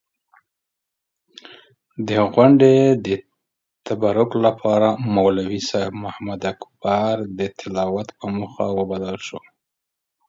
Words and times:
د 2.07 2.09
غونډې 2.33 2.75
د 3.05 3.07
تبرک 3.85 4.31
لپاره 4.45 4.87
مولوي 5.15 5.59
صېب 5.69 5.91
محمداکبر 6.05 7.15
د 7.39 7.39
تلاوت 7.59 8.07
پۀ 8.17 8.27
موخه 8.37 8.65
وبلل 8.77 9.17
شو. 9.27 9.39